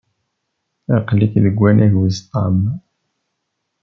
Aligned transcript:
Aql-ik 0.97 1.33
deg 1.43 1.55
wannag 1.59 1.93
wis 1.99 2.17
ṭam. 2.31 2.59